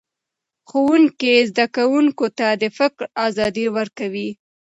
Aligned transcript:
ښوونکی 0.69 1.33
زده 1.49 1.65
کوونکو 1.75 2.25
ته 2.37 2.47
د 2.61 2.63
فکر 2.77 3.01
ازادي 3.27 3.65
ورکوي 3.77 4.29